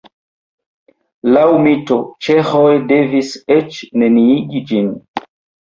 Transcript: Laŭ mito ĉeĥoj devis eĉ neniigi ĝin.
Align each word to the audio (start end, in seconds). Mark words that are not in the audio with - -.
Laŭ 1.35 1.43
mito 1.67 1.99
ĉeĥoj 2.29 2.73
devis 2.95 3.31
eĉ 3.59 3.79
neniigi 4.05 4.67
ĝin. 4.73 4.93